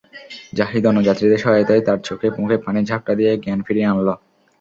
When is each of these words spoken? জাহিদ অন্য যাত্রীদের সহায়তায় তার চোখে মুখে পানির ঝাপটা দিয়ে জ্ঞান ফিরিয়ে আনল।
জাহিদ 0.53 0.83
অন্য 0.85 0.99
যাত্রীদের 1.07 1.39
সহায়তায় 1.39 1.85
তার 1.87 1.99
চোখে 2.01 2.27
মুখে 2.35 2.57
পানির 2.63 2.87
ঝাপটা 2.89 3.13
দিয়ে 3.19 3.31
জ্ঞান 3.43 3.59
ফিরিয়ে 3.65 3.89
আনল। 3.89 4.07